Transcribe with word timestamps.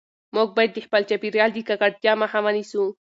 موږ 0.35 0.49
باید 0.57 0.71
د 0.73 0.79
خپل 0.85 1.01
چاپیریال 1.09 1.49
د 1.53 1.57
ککړتیا 1.67 2.13
مخه 2.21 2.39
ونیسو. 2.45 2.83